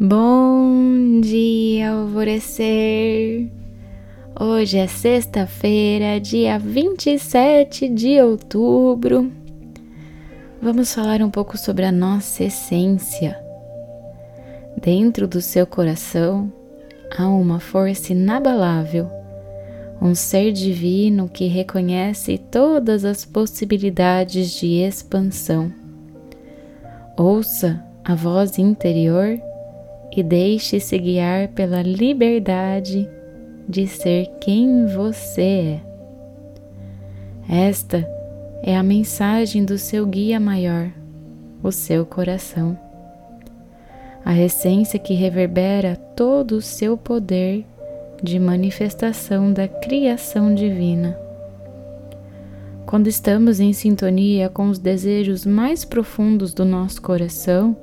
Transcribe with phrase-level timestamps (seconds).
[0.00, 3.48] Bom dia, alvorecer!
[4.40, 9.30] Hoje é sexta-feira, dia 27 de outubro.
[10.60, 13.38] Vamos falar um pouco sobre a nossa essência.
[14.82, 16.52] Dentro do seu coração
[17.16, 19.08] há uma força inabalável,
[20.02, 25.72] um ser divino que reconhece todas as possibilidades de expansão.
[27.16, 29.40] Ouça a voz interior
[30.16, 33.08] e deixe-se guiar pela liberdade
[33.68, 35.94] de ser quem você é.
[37.48, 38.08] Esta
[38.62, 40.90] é a mensagem do seu guia maior,
[41.62, 42.78] o seu coração.
[44.24, 47.66] A essência que reverbera todo o seu poder
[48.22, 51.18] de manifestação da criação divina.
[52.86, 57.76] Quando estamos em sintonia com os desejos mais profundos do nosso coração,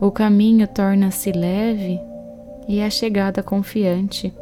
[0.00, 1.98] o caminho torna-se leve
[2.68, 4.32] e a chegada confiante.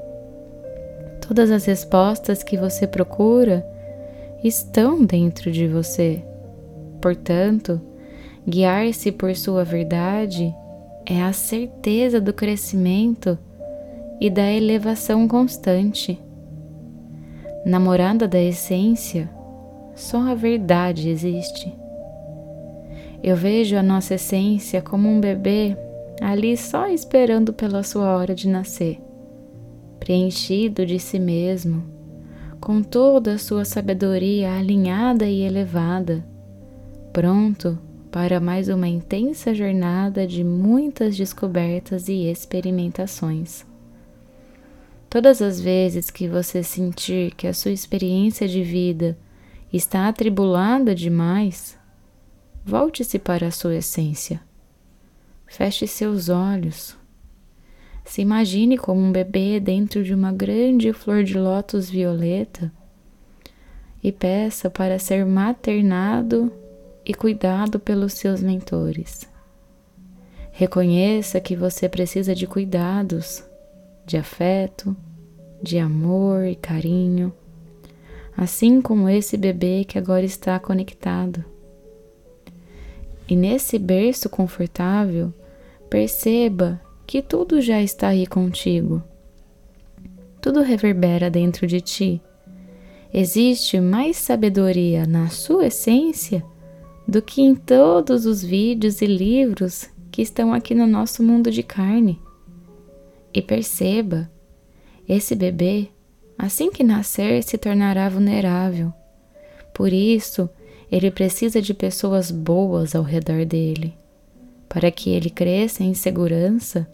[1.27, 3.65] Todas as respostas que você procura
[4.43, 6.23] estão dentro de você.
[7.01, 7.81] Portanto,
[8.47, 10.55] guiar-se por sua verdade
[11.07, 13.39] é a certeza do crescimento
[14.21, 16.19] e da elevação constante.
[17.65, 19.31] Namorada da essência,
[19.95, 21.84] só a verdade existe.
[23.27, 25.75] Eu vejo a nossa essência como um bebê
[26.21, 29.01] ali só esperando pela sua hora de nascer,
[29.99, 31.83] preenchido de si mesmo,
[32.61, 36.23] com toda a sua sabedoria alinhada e elevada,
[37.15, 37.79] pronto
[38.13, 43.65] para mais uma intensa jornada de muitas descobertas e experimentações.
[45.09, 49.17] Todas as vezes que você sentir que a sua experiência de vida
[49.73, 51.83] está atribulada demais,
[52.67, 54.41] Volte-se para a sua essência.
[55.47, 56.97] Feche seus olhos.
[58.07, 62.73] Se imagine como um bebê dentro de uma grande flor de lótus violeta
[64.03, 66.51] e peça para ser maternado
[67.05, 69.29] e cuidado pelos seus mentores.
[70.51, 73.45] Reconheça que você precisa de cuidados,
[74.07, 74.97] de afeto,
[75.63, 77.31] de amor e carinho,
[78.35, 81.45] assim como esse bebê que agora está conectado.
[83.29, 85.33] E nesse berço confortável,
[85.89, 89.03] perceba que tudo já está aí contigo.
[90.41, 92.21] Tudo reverbera dentro de ti.
[93.13, 96.45] Existe mais sabedoria na sua essência
[97.07, 101.63] do que em todos os vídeos e livros que estão aqui no nosso mundo de
[101.63, 102.21] carne.
[103.33, 104.31] E perceba,
[105.09, 105.89] esse bebê,
[106.39, 108.93] assim que nascer, se tornará vulnerável.
[109.73, 110.49] Por isso,
[110.95, 113.99] ele precisa de pessoas boas ao redor dele,
[114.69, 116.87] para que ele cresça em segurança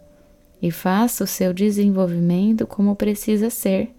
[0.59, 3.91] e faça o seu desenvolvimento como precisa ser.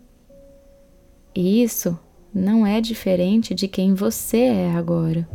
[1.32, 1.96] E isso
[2.34, 5.28] não é diferente de quem você é agora.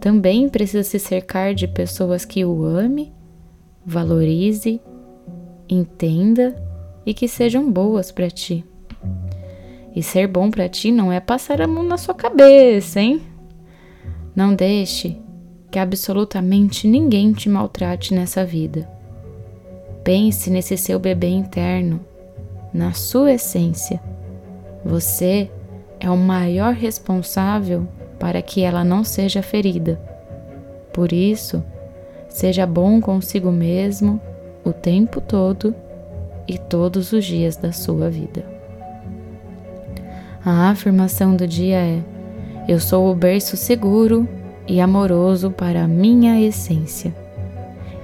[0.00, 3.12] Também precisa se cercar de pessoas que o ame,
[3.84, 4.80] valorize,
[5.68, 6.54] entenda
[7.04, 8.64] e que sejam boas para ti.
[9.96, 13.33] E ser bom para ti não é passar a mão na sua cabeça, hein?
[14.34, 15.16] Não deixe
[15.70, 18.88] que absolutamente ninguém te maltrate nessa vida.
[20.02, 22.00] Pense nesse seu bebê interno,
[22.72, 24.00] na sua essência.
[24.84, 25.50] Você
[26.00, 27.86] é o maior responsável
[28.18, 30.00] para que ela não seja ferida.
[30.92, 31.64] Por isso,
[32.28, 34.20] seja bom consigo mesmo
[34.64, 35.74] o tempo todo
[36.46, 38.44] e todos os dias da sua vida.
[40.44, 42.13] A afirmação do dia é:
[42.66, 44.26] eu sou o berço seguro
[44.66, 47.14] e amoroso para a minha essência.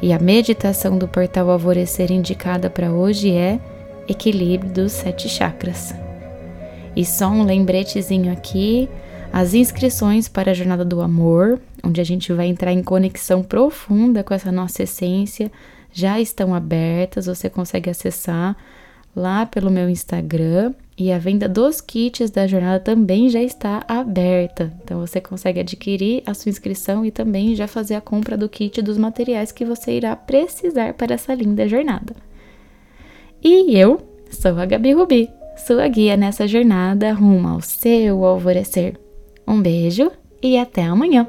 [0.02, 3.58] E a meditação do portal Alvorecer indicada para hoje é
[4.06, 5.94] Equilíbrio dos Sete Chakras.
[6.94, 8.88] E só um lembretezinho aqui:
[9.32, 14.22] as inscrições para a Jornada do Amor, onde a gente vai entrar em conexão profunda
[14.22, 15.50] com essa nossa essência,
[15.90, 17.26] já estão abertas.
[17.26, 18.56] Você consegue acessar
[19.16, 24.70] lá pelo meu Instagram e a venda dos kits da jornada também já está aberta.
[24.84, 28.82] Então você consegue adquirir a sua inscrição e também já fazer a compra do kit
[28.82, 32.14] dos materiais que você irá precisar para essa linda jornada.
[33.42, 33.98] E eu
[34.30, 39.00] sou a Gabi Rubi, sua guia nessa jornada rumo ao seu alvorecer.
[39.48, 40.12] Um beijo
[40.42, 41.26] e até amanhã!